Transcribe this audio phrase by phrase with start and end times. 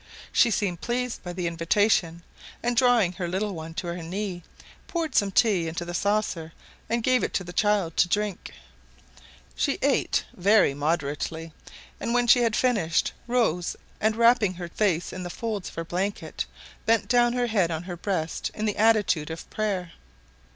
[0.31, 2.23] She seemed pleased by the invitation,
[2.63, 4.41] and drawing her little one to her knee,
[4.87, 6.53] poured some tea into the saucer,
[6.89, 8.51] and gave it to the child to drink.
[9.55, 11.53] She ate very moderately,
[11.99, 15.85] and when she had finished, rose, and, wrapping her face in the folds of her
[15.85, 16.47] blanket,
[16.87, 19.91] bent down her head on her breast in the attitude of prayer.